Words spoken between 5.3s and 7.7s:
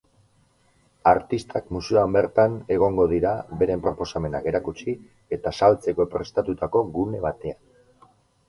eta saltzeko prestatutako gune batean.